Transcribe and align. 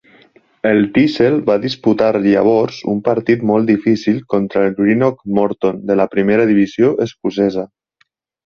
El 0.67 0.79
Thistle 0.93 1.41
va 1.49 1.57
disputar 1.65 2.07
llavors 2.23 2.79
un 2.93 3.03
partit 3.09 3.45
molt 3.51 3.71
difícil 3.73 4.19
contra 4.35 4.65
el 4.65 4.73
Greenock 4.81 5.23
Morton 5.41 5.79
de 5.91 5.99
la 6.03 6.11
primera 6.17 6.49
divisió 6.55 6.91
escocesa. 7.07 7.69